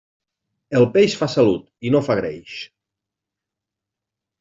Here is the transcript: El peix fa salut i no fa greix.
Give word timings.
El 0.79 0.85
peix 0.95 1.17
fa 1.21 1.29
salut 1.35 1.69
i 1.91 1.95
no 1.97 2.03
fa 2.11 2.19
greix. 2.23 2.59